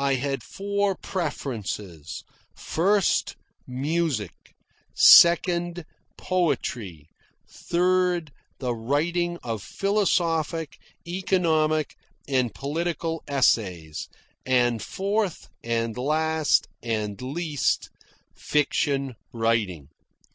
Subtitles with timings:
[0.00, 2.24] I had four preferences:
[2.56, 3.36] first,
[3.66, 4.32] music;
[4.94, 5.84] second,
[6.16, 7.10] poetry;
[7.46, 11.96] third, the writing of philosophic, economic,
[12.26, 14.08] and political essays;
[14.46, 17.90] and, fourth, and last, and least,
[18.34, 19.90] fiction writing.